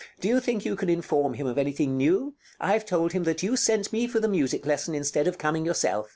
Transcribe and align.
Do 0.19 0.27
you 0.27 0.39
think 0.39 0.65
you 0.65 0.75
can 0.75 0.89
inform 0.89 1.35
him 1.35 1.45
of 1.45 1.59
anything 1.59 1.95
new? 1.95 2.33
I've 2.59 2.87
told 2.87 3.11
him 3.11 3.21
that 3.25 3.43
you 3.43 3.55
sent 3.55 3.93
me 3.93 4.07
for 4.07 4.19
the 4.19 4.27
music 4.27 4.65
lesson 4.65 4.95
instead 4.95 5.27
of 5.27 5.37
coming 5.37 5.65
himself. 5.65 6.09